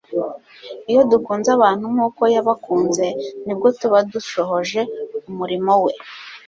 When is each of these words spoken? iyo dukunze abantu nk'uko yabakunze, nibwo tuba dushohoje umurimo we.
iyo 0.91 1.01
dukunze 1.11 1.49
abantu 1.57 1.85
nk'uko 1.93 2.21
yabakunze, 2.35 3.05
nibwo 3.45 3.67
tuba 3.79 3.97
dushohoje 4.11 4.81
umurimo 5.31 5.73
we. 5.83 5.93